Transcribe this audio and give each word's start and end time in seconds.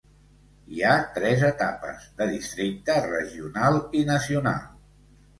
Hi 0.75 0.79
ha 0.85 0.93
tres 1.17 1.41
etapes: 1.49 2.07
de 2.21 2.25
districte, 2.31 2.95
regional 3.09 3.77
i 3.99 4.01
nacional. 4.09 4.65